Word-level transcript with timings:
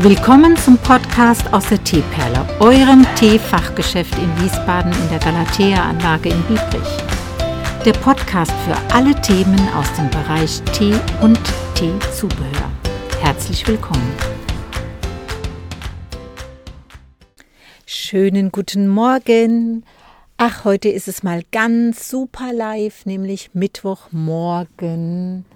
Willkommen 0.00 0.54
zum 0.58 0.76
Podcast 0.76 1.50
aus 1.54 1.70
der 1.70 1.82
Teeperle, 1.82 2.46
eurem 2.60 3.06
Teefachgeschäft 3.14 4.12
in 4.18 4.42
Wiesbaden 4.42 4.92
in 4.92 5.08
der 5.08 5.18
Galatea-Anlage 5.20 6.28
in 6.28 6.42
Biebrich. 6.42 6.98
Der 7.82 7.94
Podcast 7.94 8.52
für 8.66 8.76
alle 8.94 9.18
Themen 9.22 9.58
aus 9.74 9.90
dem 9.94 10.10
Bereich 10.10 10.60
Tee 10.74 10.94
und 11.22 11.40
Teezubehör. 11.74 12.70
Herzlich 13.22 13.66
willkommen. 13.66 14.12
Schönen 17.86 18.52
guten 18.52 18.88
Morgen. 18.88 19.82
Ach, 20.36 20.66
heute 20.66 20.90
ist 20.90 21.08
es 21.08 21.22
mal 21.22 21.40
ganz 21.52 22.10
super 22.10 22.52
live, 22.52 23.06
nämlich 23.06 23.54
Mittwochmorgen 23.54 25.46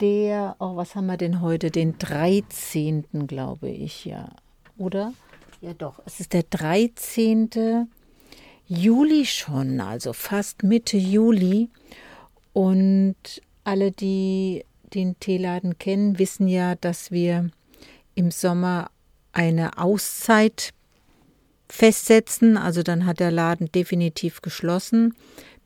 der, 0.00 0.56
oh, 0.58 0.76
was 0.76 0.94
haben 0.94 1.06
wir 1.06 1.16
denn 1.16 1.40
heute? 1.40 1.70
Den 1.70 1.98
13. 1.98 3.26
glaube 3.26 3.68
ich, 3.68 4.04
ja. 4.04 4.28
Oder? 4.78 5.12
Ja, 5.60 5.74
doch. 5.74 6.00
Es 6.06 6.20
ist 6.20 6.32
der 6.32 6.44
13. 6.44 7.88
Juli 8.66 9.26
schon, 9.26 9.80
also 9.80 10.12
fast 10.12 10.62
Mitte 10.62 10.96
Juli. 10.96 11.68
Und 12.52 13.14
alle, 13.64 13.92
die 13.92 14.64
den 14.94 15.18
Teeladen 15.20 15.78
kennen, 15.78 16.18
wissen 16.18 16.48
ja, 16.48 16.74
dass 16.74 17.10
wir 17.10 17.50
im 18.14 18.30
Sommer 18.30 18.90
eine 19.32 19.78
Auszeit 19.78 20.72
festsetzen. 21.68 22.56
Also 22.56 22.82
dann 22.82 23.06
hat 23.06 23.20
der 23.20 23.30
Laden 23.30 23.70
definitiv 23.72 24.42
geschlossen. 24.42 25.14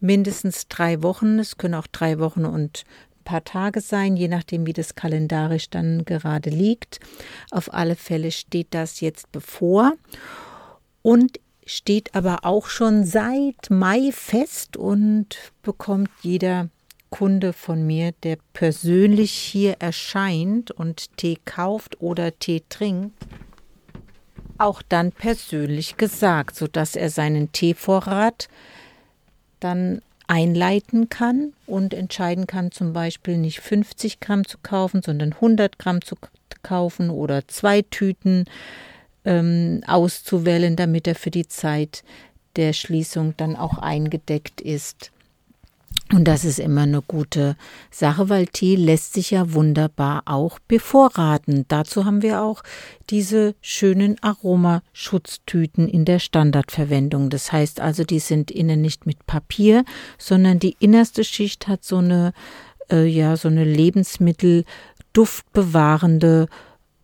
Mindestens 0.00 0.68
drei 0.68 1.02
Wochen. 1.02 1.38
Es 1.38 1.56
können 1.56 1.74
auch 1.74 1.86
drei 1.86 2.18
Wochen 2.18 2.44
und 2.44 2.84
paar 3.24 3.44
Tage 3.44 3.80
sein, 3.80 4.16
je 4.16 4.28
nachdem, 4.28 4.66
wie 4.66 4.72
das 4.72 4.94
kalendarisch 4.94 5.70
dann 5.70 6.04
gerade 6.04 6.50
liegt. 6.50 7.00
Auf 7.50 7.72
alle 7.72 7.96
Fälle 7.96 8.30
steht 8.30 8.68
das 8.70 9.00
jetzt 9.00 9.32
bevor 9.32 9.92
und 11.02 11.40
steht 11.66 12.14
aber 12.14 12.40
auch 12.44 12.66
schon 12.66 13.04
seit 13.04 13.70
Mai 13.70 14.10
fest 14.12 14.76
und 14.76 15.52
bekommt 15.62 16.10
jeder 16.22 16.68
Kunde 17.10 17.52
von 17.52 17.86
mir, 17.86 18.12
der 18.24 18.38
persönlich 18.52 19.32
hier 19.32 19.76
erscheint 19.78 20.70
und 20.70 21.16
Tee 21.16 21.38
kauft 21.44 22.00
oder 22.00 22.36
Tee 22.38 22.64
trinkt, 22.68 23.14
auch 24.58 24.82
dann 24.82 25.12
persönlich 25.12 25.96
gesagt, 25.96 26.56
sodass 26.56 26.96
er 26.96 27.10
seinen 27.10 27.52
Teevorrat 27.52 28.48
dann 29.60 30.02
einleiten 30.26 31.08
kann 31.08 31.52
und 31.66 31.94
entscheiden 31.94 32.46
kann, 32.46 32.70
zum 32.70 32.92
Beispiel 32.92 33.36
nicht 33.38 33.60
50 33.60 34.20
Gramm 34.20 34.46
zu 34.46 34.58
kaufen, 34.62 35.02
sondern 35.02 35.32
100 35.34 35.78
Gramm 35.78 36.02
zu 36.02 36.16
kaufen 36.62 37.10
oder 37.10 37.46
zwei 37.48 37.82
Tüten 37.82 38.44
ähm, 39.24 39.82
auszuwählen, 39.86 40.76
damit 40.76 41.06
er 41.06 41.14
für 41.14 41.30
die 41.30 41.46
Zeit 41.46 42.04
der 42.56 42.72
Schließung 42.72 43.34
dann 43.36 43.56
auch 43.56 43.78
eingedeckt 43.78 44.60
ist. 44.60 45.10
Und 46.14 46.24
das 46.26 46.44
ist 46.44 46.60
immer 46.60 46.82
eine 46.82 47.02
gute 47.02 47.56
Sache, 47.90 48.28
weil 48.28 48.46
Tee 48.46 48.76
lässt 48.76 49.14
sich 49.14 49.32
ja 49.32 49.52
wunderbar 49.52 50.22
auch 50.26 50.60
bevorraten. 50.60 51.64
Dazu 51.66 52.04
haben 52.04 52.22
wir 52.22 52.40
auch 52.40 52.62
diese 53.10 53.56
schönen 53.60 54.22
Aromaschutztüten 54.22 55.88
in 55.88 56.04
der 56.04 56.20
Standardverwendung. 56.20 57.30
Das 57.30 57.50
heißt 57.50 57.80
also, 57.80 58.04
die 58.04 58.20
sind 58.20 58.52
innen 58.52 58.80
nicht 58.80 59.06
mit 59.06 59.26
Papier, 59.26 59.84
sondern 60.16 60.60
die 60.60 60.76
innerste 60.78 61.24
Schicht 61.24 61.66
hat 61.66 61.82
so 61.82 61.96
eine, 61.96 62.32
äh, 62.92 63.06
ja, 63.06 63.36
so 63.36 63.48
eine 63.48 63.64
Lebensmittelduftbewahrende 63.64 66.46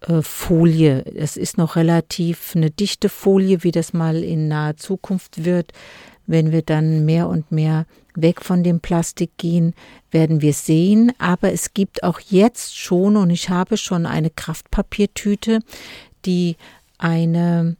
äh, 0.02 0.22
Folie. 0.22 1.04
Es 1.16 1.36
ist 1.36 1.58
noch 1.58 1.74
relativ 1.74 2.54
eine 2.54 2.70
dichte 2.70 3.08
Folie, 3.08 3.64
wie 3.64 3.72
das 3.72 3.92
mal 3.92 4.22
in 4.22 4.46
naher 4.46 4.76
Zukunft 4.76 5.44
wird. 5.44 5.72
Wenn 6.28 6.52
wir 6.52 6.62
dann 6.62 7.04
mehr 7.04 7.28
und 7.28 7.50
mehr 7.50 7.86
weg 8.22 8.42
von 8.42 8.62
dem 8.62 8.80
Plastik 8.80 9.36
gehen, 9.36 9.74
werden 10.10 10.42
wir 10.42 10.52
sehen. 10.52 11.12
Aber 11.18 11.52
es 11.52 11.74
gibt 11.74 12.02
auch 12.02 12.20
jetzt 12.20 12.76
schon, 12.76 13.16
und 13.16 13.30
ich 13.30 13.48
habe 13.48 13.76
schon 13.76 14.06
eine 14.06 14.30
Kraftpapiertüte, 14.30 15.60
die 16.24 16.56
eine 16.98 17.76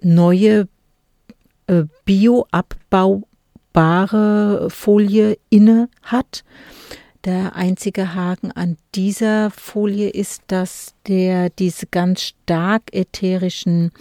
neue 0.00 0.68
äh, 1.66 1.84
bioabbaubare 2.04 4.68
Folie 4.70 5.38
inne 5.50 5.88
hat. 6.02 6.44
Der 7.24 7.54
einzige 7.54 8.14
Haken 8.14 8.50
an 8.50 8.78
dieser 8.94 9.50
Folie 9.50 10.08
ist, 10.08 10.42
dass 10.46 10.94
der 11.06 11.50
diese 11.50 11.86
ganz 11.86 12.22
stark 12.22 12.82
ätherischen 12.92 13.92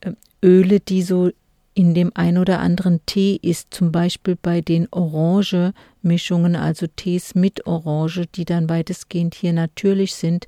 äh, 0.00 0.12
Öle, 0.42 0.80
die 0.80 1.02
so 1.02 1.30
in 1.76 1.92
dem 1.92 2.10
ein 2.14 2.38
oder 2.38 2.60
anderen 2.60 3.04
Tee 3.04 3.38
ist, 3.42 3.68
zum 3.70 3.92
Beispiel 3.92 4.34
bei 4.40 4.62
den 4.62 4.88
Orange-Mischungen, 4.90 6.56
also 6.56 6.86
Tees 6.86 7.34
mit 7.34 7.66
Orange, 7.66 8.24
die 8.34 8.46
dann 8.46 8.70
weitestgehend 8.70 9.34
hier 9.34 9.52
natürlich 9.52 10.14
sind, 10.14 10.46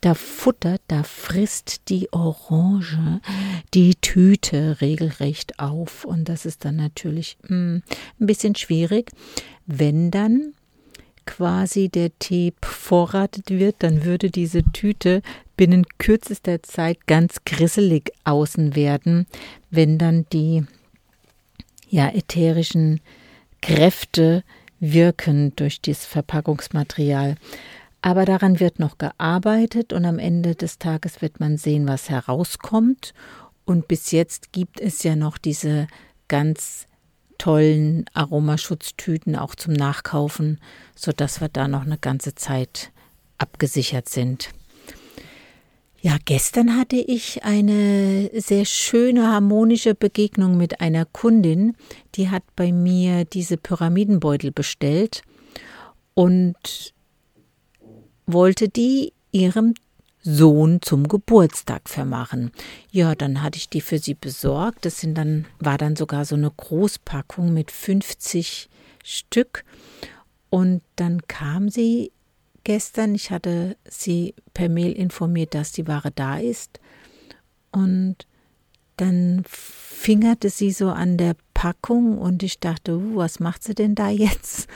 da 0.00 0.14
futtert, 0.14 0.80
da 0.88 1.02
frisst 1.02 1.90
die 1.90 2.10
Orange 2.12 3.20
die 3.74 3.94
Tüte 3.96 4.80
regelrecht 4.80 5.58
auf. 5.58 6.06
Und 6.06 6.30
das 6.30 6.46
ist 6.46 6.64
dann 6.64 6.76
natürlich 6.76 7.36
mh, 7.42 7.48
hm, 7.48 7.82
ein 8.20 8.26
bisschen 8.26 8.54
schwierig. 8.54 9.10
Wenn 9.66 10.10
dann 10.10 10.54
quasi 11.26 11.90
der 11.90 12.18
Tee 12.18 12.54
vorratet 12.62 13.50
wird, 13.50 13.76
dann 13.80 14.04
würde 14.04 14.30
diese 14.30 14.62
Tüte 14.72 15.20
binnen 15.56 15.86
kürzester 15.98 16.62
Zeit 16.62 17.06
ganz 17.06 17.44
grisselig 17.44 18.10
außen 18.24 18.74
werden, 18.74 19.26
wenn 19.70 19.98
dann 19.98 20.26
die 20.32 20.64
ja, 21.88 22.08
ätherischen 22.08 23.00
Kräfte 23.60 24.42
wirken 24.80 25.54
durch 25.56 25.80
dieses 25.80 26.06
Verpackungsmaterial. 26.06 27.36
Aber 28.02 28.26
daran 28.26 28.60
wird 28.60 28.78
noch 28.78 28.98
gearbeitet 28.98 29.92
und 29.92 30.04
am 30.04 30.18
Ende 30.18 30.54
des 30.54 30.78
Tages 30.78 31.22
wird 31.22 31.40
man 31.40 31.56
sehen, 31.56 31.88
was 31.88 32.10
herauskommt. 32.10 33.14
Und 33.64 33.88
bis 33.88 34.10
jetzt 34.10 34.52
gibt 34.52 34.80
es 34.80 35.02
ja 35.02 35.16
noch 35.16 35.38
diese 35.38 35.86
ganz 36.28 36.86
tollen 37.38 38.04
Aromaschutztüten 38.12 39.36
auch 39.36 39.54
zum 39.54 39.72
Nachkaufen, 39.72 40.60
sodass 40.94 41.40
wir 41.40 41.48
da 41.48 41.66
noch 41.66 41.82
eine 41.82 41.98
ganze 41.98 42.34
Zeit 42.34 42.90
abgesichert 43.38 44.08
sind. 44.08 44.50
Ja, 46.04 46.18
gestern 46.22 46.76
hatte 46.76 46.96
ich 46.96 47.44
eine 47.44 48.28
sehr 48.38 48.66
schöne 48.66 49.26
harmonische 49.26 49.94
Begegnung 49.94 50.58
mit 50.58 50.82
einer 50.82 51.06
Kundin, 51.06 51.78
die 52.14 52.28
hat 52.28 52.42
bei 52.56 52.72
mir 52.72 53.24
diese 53.24 53.56
Pyramidenbeutel 53.56 54.52
bestellt 54.52 55.22
und 56.12 56.92
wollte 58.26 58.68
die 58.68 59.14
ihrem 59.32 59.72
Sohn 60.20 60.82
zum 60.82 61.08
Geburtstag 61.08 61.88
vermachen. 61.88 62.52
Ja, 62.90 63.14
dann 63.14 63.42
hatte 63.42 63.56
ich 63.56 63.70
die 63.70 63.80
für 63.80 63.98
sie 63.98 64.12
besorgt. 64.12 64.84
Das 64.84 65.00
sind 65.00 65.16
dann, 65.16 65.46
war 65.58 65.78
dann 65.78 65.96
sogar 65.96 66.26
so 66.26 66.34
eine 66.34 66.50
Großpackung 66.50 67.54
mit 67.54 67.70
50 67.70 68.68
Stück. 69.02 69.64
Und 70.50 70.82
dann 70.96 71.22
kam 71.28 71.70
sie 71.70 72.12
gestern. 72.64 73.14
Ich 73.14 73.30
hatte 73.30 73.76
sie 73.88 74.34
per 74.52 74.68
Mail 74.68 74.92
informiert, 74.92 75.54
dass 75.54 75.72
die 75.72 75.86
Ware 75.86 76.10
da 76.10 76.38
ist. 76.38 76.80
Und 77.70 78.26
dann 78.96 79.42
fingerte 79.46 80.50
sie 80.50 80.70
so 80.70 80.90
an 80.90 81.16
der 81.16 81.36
Packung 81.54 82.18
und 82.18 82.42
ich 82.42 82.60
dachte, 82.60 82.96
uh, 82.96 83.16
was 83.16 83.40
macht 83.40 83.64
sie 83.64 83.74
denn 83.74 83.94
da 83.94 84.08
jetzt? 84.10 84.68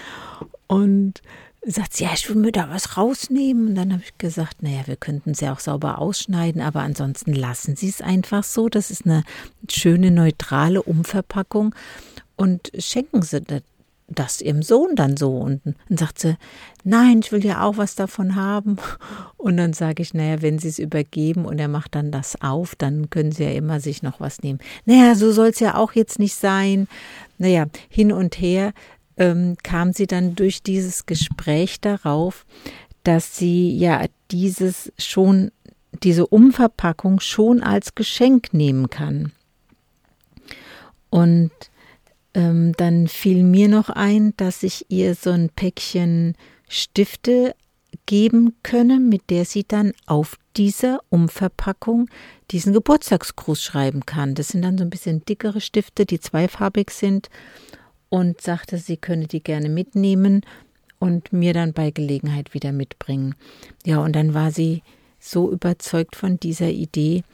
Und 0.66 1.22
sagt 1.64 1.94
sie, 1.94 2.04
ja, 2.04 2.10
ich 2.14 2.28
will 2.28 2.36
mir 2.36 2.52
da 2.52 2.70
was 2.70 2.96
rausnehmen. 2.96 3.68
Und 3.68 3.74
dann 3.74 3.92
habe 3.92 4.02
ich 4.02 4.16
gesagt, 4.18 4.62
naja, 4.62 4.86
wir 4.86 4.96
könnten 4.96 5.34
sie 5.34 5.48
auch 5.48 5.60
sauber 5.60 5.98
ausschneiden, 5.98 6.60
aber 6.62 6.80
ansonsten 6.80 7.32
lassen 7.32 7.76
Sie 7.76 7.88
es 7.88 8.00
einfach 8.00 8.44
so. 8.44 8.68
Das 8.68 8.90
ist 8.90 9.06
eine 9.06 9.24
schöne, 9.70 10.10
neutrale 10.10 10.82
Umverpackung 10.82 11.74
und 12.36 12.70
schenken 12.78 13.22
Sie 13.22 13.40
das 14.08 14.40
ihrem 14.40 14.62
Sohn 14.62 14.96
dann 14.96 15.16
so. 15.16 15.36
Und 15.36 15.60
dann 15.64 15.98
sagt 15.98 16.18
sie, 16.18 16.36
nein, 16.82 17.20
ich 17.22 17.30
will 17.30 17.44
ja 17.44 17.62
auch 17.62 17.76
was 17.76 17.94
davon 17.94 18.34
haben. 18.34 18.78
Und 19.36 19.56
dann 19.56 19.72
sage 19.72 20.02
ich, 20.02 20.14
naja, 20.14 20.42
wenn 20.42 20.58
Sie 20.58 20.68
es 20.68 20.78
übergeben 20.78 21.44
und 21.44 21.58
er 21.58 21.68
macht 21.68 21.94
dann 21.94 22.10
das 22.10 22.40
auf, 22.40 22.74
dann 22.74 23.10
können 23.10 23.32
Sie 23.32 23.44
ja 23.44 23.50
immer 23.50 23.80
sich 23.80 24.02
noch 24.02 24.20
was 24.20 24.42
nehmen. 24.42 24.58
Naja, 24.86 25.14
so 25.14 25.30
soll 25.30 25.48
es 25.48 25.60
ja 25.60 25.76
auch 25.76 25.92
jetzt 25.92 26.18
nicht 26.18 26.34
sein. 26.34 26.88
Naja, 27.36 27.66
hin 27.88 28.12
und 28.12 28.40
her 28.40 28.72
ähm, 29.18 29.56
kam 29.62 29.92
sie 29.92 30.06
dann 30.06 30.34
durch 30.34 30.62
dieses 30.62 31.06
Gespräch 31.06 31.80
darauf, 31.80 32.46
dass 33.04 33.36
sie 33.36 33.76
ja 33.76 34.04
dieses 34.30 34.92
schon, 34.98 35.50
diese 36.02 36.26
Umverpackung 36.26 37.20
schon 37.20 37.62
als 37.62 37.94
Geschenk 37.94 38.54
nehmen 38.54 38.90
kann. 38.90 39.32
Und 41.10 41.50
ähm, 42.38 42.72
dann 42.76 43.08
fiel 43.08 43.42
mir 43.42 43.68
noch 43.68 43.88
ein, 43.88 44.32
dass 44.36 44.62
ich 44.62 44.86
ihr 44.88 45.16
so 45.16 45.30
ein 45.30 45.50
Päckchen 45.50 46.36
Stifte 46.68 47.56
geben 48.06 48.54
könne, 48.62 49.00
mit 49.00 49.28
der 49.28 49.44
sie 49.44 49.64
dann 49.66 49.92
auf 50.06 50.38
dieser 50.56 51.00
Umverpackung 51.08 52.08
diesen 52.52 52.72
Geburtstagsgruß 52.72 53.60
schreiben 53.60 54.06
kann. 54.06 54.36
Das 54.36 54.48
sind 54.48 54.62
dann 54.62 54.78
so 54.78 54.84
ein 54.84 54.90
bisschen 54.90 55.24
dickere 55.24 55.60
Stifte, 55.60 56.06
die 56.06 56.20
zweifarbig 56.20 56.90
sind 56.90 57.28
und 58.08 58.40
sagte, 58.40 58.78
sie 58.78 58.98
könne 58.98 59.26
die 59.26 59.42
gerne 59.42 59.68
mitnehmen 59.68 60.42
und 61.00 61.32
mir 61.32 61.52
dann 61.52 61.72
bei 61.72 61.90
Gelegenheit 61.90 62.54
wieder 62.54 62.70
mitbringen. 62.70 63.34
Ja, 63.84 63.98
und 63.98 64.14
dann 64.14 64.32
war 64.32 64.52
sie 64.52 64.82
so 65.18 65.50
überzeugt 65.50 66.14
von 66.14 66.38
dieser 66.38 66.70
Idee, 66.70 67.24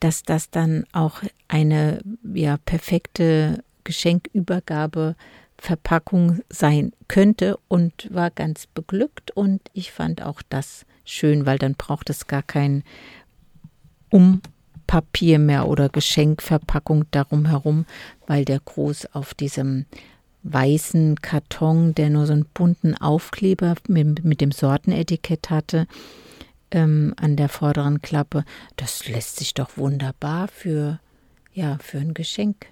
dass 0.00 0.22
das 0.22 0.50
dann 0.50 0.84
auch 0.92 1.22
eine 1.48 2.00
ja, 2.32 2.56
perfekte 2.56 3.62
Geschenkübergabe 3.86 5.14
Verpackung 5.58 6.40
sein 6.50 6.92
könnte 7.08 7.58
und 7.68 8.08
war 8.12 8.30
ganz 8.30 8.66
beglückt 8.66 9.30
und 9.30 9.62
ich 9.72 9.90
fand 9.90 10.20
auch 10.20 10.42
das 10.48 10.84
schön, 11.04 11.46
weil 11.46 11.58
dann 11.58 11.74
braucht 11.74 12.10
es 12.10 12.26
gar 12.26 12.42
kein 12.42 12.82
Umpapier 14.10 15.38
mehr 15.38 15.66
oder 15.68 15.88
Geschenkverpackung 15.88 17.06
darum 17.10 17.46
herum, 17.46 17.86
weil 18.26 18.44
der 18.44 18.60
Gruß 18.60 19.14
auf 19.14 19.32
diesem 19.32 19.86
weißen 20.42 21.22
Karton, 21.22 21.94
der 21.94 22.10
nur 22.10 22.26
so 22.26 22.32
einen 22.32 22.46
bunten 22.46 22.94
Aufkleber 22.94 23.76
mit, 23.88 24.24
mit 24.24 24.40
dem 24.40 24.52
Sortenetikett 24.52 25.50
hatte, 25.50 25.86
ähm, 26.70 27.14
an 27.16 27.36
der 27.36 27.48
vorderen 27.48 28.02
Klappe, 28.02 28.44
das 28.76 29.08
lässt 29.08 29.36
sich 29.36 29.54
doch 29.54 29.76
wunderbar 29.76 30.48
für, 30.48 31.00
ja, 31.52 31.78
für 31.78 31.98
ein 31.98 32.14
Geschenk, 32.14 32.66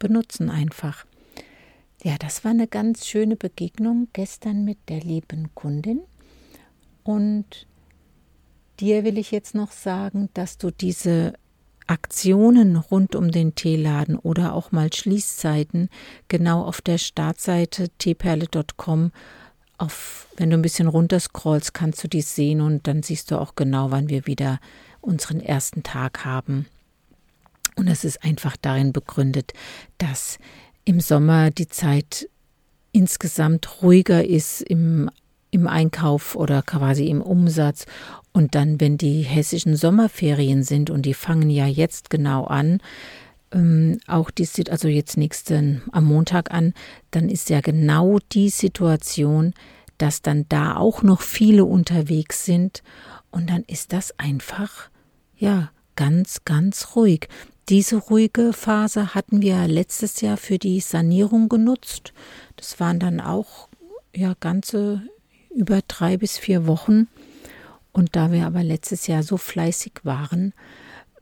benutzen 0.00 0.50
einfach. 0.50 1.06
Ja, 2.02 2.16
das 2.18 2.42
war 2.42 2.50
eine 2.50 2.66
ganz 2.66 3.06
schöne 3.06 3.36
Begegnung 3.36 4.08
gestern 4.12 4.64
mit 4.64 4.78
der 4.88 5.00
lieben 5.00 5.54
Kundin. 5.54 6.00
Und 7.04 7.68
dir 8.80 9.04
will 9.04 9.18
ich 9.18 9.30
jetzt 9.30 9.54
noch 9.54 9.70
sagen, 9.70 10.30
dass 10.34 10.58
du 10.58 10.72
diese 10.72 11.34
Aktionen 11.86 12.76
rund 12.76 13.14
um 13.14 13.30
den 13.30 13.54
Teeladen 13.54 14.16
oder 14.16 14.54
auch 14.54 14.72
mal 14.72 14.92
Schließzeiten 14.92 15.88
genau 16.28 16.64
auf 16.64 16.80
der 16.80 16.98
Startseite 16.98 17.88
teeperle.com 17.98 19.12
auf, 19.76 20.28
wenn 20.36 20.50
du 20.50 20.56
ein 20.56 20.62
bisschen 20.62 20.88
runterscrollst, 20.88 21.74
kannst 21.74 22.04
du 22.04 22.08
die 22.08 22.20
sehen 22.20 22.60
und 22.60 22.86
dann 22.86 23.02
siehst 23.02 23.30
du 23.30 23.40
auch 23.40 23.54
genau, 23.54 23.90
wann 23.90 24.08
wir 24.08 24.26
wieder 24.26 24.60
unseren 25.00 25.40
ersten 25.40 25.82
Tag 25.82 26.24
haben. 26.24 26.66
Und 27.80 27.88
es 27.88 28.04
ist 28.04 28.22
einfach 28.22 28.58
darin 28.60 28.92
begründet, 28.92 29.54
dass 29.96 30.36
im 30.84 31.00
Sommer 31.00 31.50
die 31.50 31.66
Zeit 31.66 32.28
insgesamt 32.92 33.82
ruhiger 33.82 34.22
ist 34.22 34.60
im, 34.60 35.08
im 35.50 35.66
Einkauf 35.66 36.36
oder 36.36 36.60
quasi 36.60 37.06
im 37.06 37.22
Umsatz. 37.22 37.86
Und 38.32 38.54
dann, 38.54 38.82
wenn 38.82 38.98
die 38.98 39.22
hessischen 39.22 39.76
Sommerferien 39.76 40.62
sind, 40.62 40.90
und 40.90 41.06
die 41.06 41.14
fangen 41.14 41.48
ja 41.48 41.66
jetzt 41.66 42.10
genau 42.10 42.44
an, 42.44 42.82
ähm, 43.50 43.98
auch 44.06 44.30
die, 44.30 44.46
also 44.68 44.86
jetzt 44.86 45.16
nächsten 45.16 45.80
am 45.90 46.04
Montag 46.04 46.50
an, 46.50 46.74
dann 47.12 47.30
ist 47.30 47.48
ja 47.48 47.62
genau 47.62 48.18
die 48.32 48.50
Situation, 48.50 49.54
dass 49.96 50.20
dann 50.20 50.44
da 50.50 50.76
auch 50.76 51.02
noch 51.02 51.22
viele 51.22 51.64
unterwegs 51.64 52.44
sind. 52.44 52.82
Und 53.30 53.48
dann 53.48 53.62
ist 53.62 53.94
das 53.94 54.12
einfach, 54.18 54.90
ja, 55.34 55.70
ganz, 55.96 56.44
ganz 56.44 56.94
ruhig. 56.94 57.28
Diese 57.70 57.98
ruhige 57.98 58.52
Phase 58.52 59.14
hatten 59.14 59.42
wir 59.42 59.68
letztes 59.68 60.20
Jahr 60.22 60.36
für 60.36 60.58
die 60.58 60.80
Sanierung 60.80 61.48
genutzt. 61.48 62.12
Das 62.56 62.80
waren 62.80 62.98
dann 62.98 63.20
auch 63.20 63.68
ja 64.12 64.34
ganze 64.40 65.02
über 65.54 65.80
drei 65.86 66.16
bis 66.16 66.36
vier 66.36 66.66
Wochen. 66.66 67.06
Und 67.92 68.16
da 68.16 68.32
wir 68.32 68.44
aber 68.44 68.64
letztes 68.64 69.06
Jahr 69.06 69.22
so 69.22 69.36
fleißig 69.36 70.00
waren, 70.02 70.52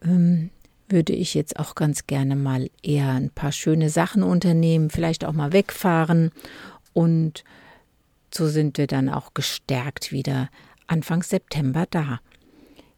ähm, 0.03 0.49
würde 0.89 1.13
ich 1.13 1.35
jetzt 1.35 1.59
auch 1.59 1.75
ganz 1.75 2.07
gerne 2.07 2.35
mal 2.35 2.71
eher 2.83 3.11
ein 3.11 3.29
paar 3.29 3.53
schöne 3.53 3.91
Sachen 3.91 4.23
unternehmen, 4.23 4.89
vielleicht 4.89 5.27
auch 5.27 5.35
mal 5.35 5.53
wegfahren. 5.53 6.31
Und 6.95 7.45
so 8.33 8.49
sind 8.49 8.79
wir 8.79 8.87
dann 8.87 9.11
auch 9.11 9.35
gestärkt 9.35 10.13
wieder 10.13 10.49
Anfang 10.87 11.23
September 11.23 11.85
da. 11.91 12.21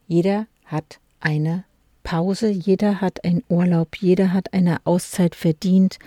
Jeder 0.07 0.47
hat 0.67 1.01
eine 1.19 1.65
Pause, 2.03 2.49
jeder 2.49 3.01
hat 3.01 3.25
einen 3.25 3.43
Urlaub, 3.49 3.97
jeder 3.97 4.33
hat 4.33 4.53
eine 4.53 4.79
Auszeit 4.85 5.35
verdient 5.35 5.99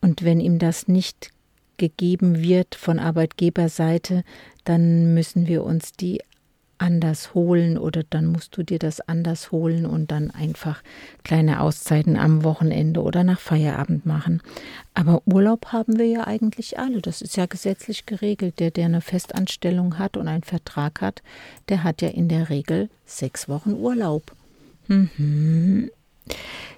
und 0.00 0.24
wenn 0.24 0.40
ihm 0.40 0.58
das 0.58 0.88
nicht 0.88 1.30
gegeben 1.76 2.42
wird 2.42 2.74
von 2.74 2.98
Arbeitgeberseite, 2.98 4.24
dann 4.64 5.14
müssen 5.14 5.46
wir 5.46 5.64
uns 5.64 5.92
die 5.92 6.20
anders 6.78 7.34
holen 7.34 7.76
oder 7.76 8.02
dann 8.08 8.26
musst 8.26 8.56
du 8.56 8.62
dir 8.62 8.78
das 8.78 9.00
anders 9.00 9.50
holen 9.52 9.84
und 9.84 10.10
dann 10.10 10.30
einfach 10.30 10.82
kleine 11.24 11.60
Auszeiten 11.60 12.16
am 12.16 12.44
Wochenende 12.44 13.02
oder 13.02 13.24
nach 13.24 13.40
Feierabend 13.40 14.06
machen. 14.06 14.42
Aber 14.94 15.22
Urlaub 15.26 15.72
haben 15.72 15.98
wir 15.98 16.06
ja 16.06 16.26
eigentlich 16.26 16.78
alle. 16.78 17.02
Das 17.02 17.20
ist 17.20 17.36
ja 17.36 17.46
gesetzlich 17.46 18.06
geregelt. 18.06 18.60
Der, 18.60 18.70
der 18.70 18.86
eine 18.86 19.00
Festanstellung 19.00 19.98
hat 19.98 20.16
und 20.16 20.28
einen 20.28 20.44
Vertrag 20.44 21.00
hat, 21.00 21.22
der 21.68 21.84
hat 21.84 22.00
ja 22.00 22.08
in 22.08 22.28
der 22.28 22.48
Regel 22.48 22.88
sechs 23.04 23.48
Wochen 23.48 23.72
Urlaub. 23.72 24.32
Mhm. 24.88 25.90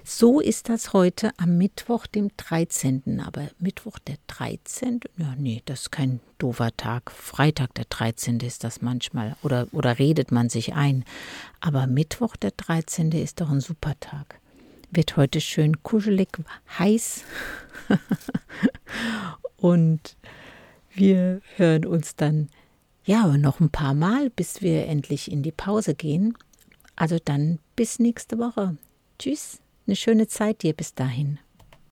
So 0.03 0.39
ist 0.39 0.69
das 0.69 0.93
heute 0.93 1.31
am 1.37 1.57
Mittwoch, 1.57 2.07
dem 2.07 2.29
13. 2.37 3.21
Aber 3.25 3.49
Mittwoch 3.59 3.99
der 3.99 4.17
13. 4.27 4.99
Ja, 5.17 5.35
nee, 5.37 5.61
das 5.65 5.83
ist 5.83 5.91
kein 5.91 6.19
doofer 6.37 6.75
Tag. 6.75 7.11
Freitag 7.11 7.73
der 7.75 7.85
13. 7.85 8.39
ist 8.39 8.63
das 8.63 8.81
manchmal. 8.81 9.35
Oder, 9.43 9.67
oder 9.71 9.99
redet 9.99 10.31
man 10.31 10.49
sich 10.49 10.73
ein. 10.73 11.05
Aber 11.59 11.87
Mittwoch 11.87 12.35
der 12.35 12.51
13. 12.51 13.11
ist 13.11 13.41
doch 13.41 13.49
ein 13.49 13.61
super 13.61 13.93
Tag. 13.99 14.39
Wird 14.89 15.15
heute 15.17 15.39
schön 15.39 15.83
kuschelig, 15.83 16.29
heiß. 16.77 17.23
Und 19.57 20.17
wir 20.93 21.41
hören 21.55 21.85
uns 21.85 22.15
dann 22.15 22.49
ja 23.05 23.25
noch 23.37 23.59
ein 23.59 23.69
paar 23.69 23.93
Mal, 23.93 24.29
bis 24.29 24.61
wir 24.61 24.87
endlich 24.87 25.31
in 25.31 25.43
die 25.43 25.53
Pause 25.53 25.95
gehen. 25.95 26.37
Also 26.95 27.17
dann 27.23 27.59
bis 27.81 27.97
nächste 27.97 28.37
Woche. 28.37 28.77
Tschüss, 29.17 29.59
eine 29.87 29.95
schöne 29.95 30.27
Zeit 30.27 30.61
dir 30.61 30.73
bis 30.73 30.93
dahin. 30.93 31.39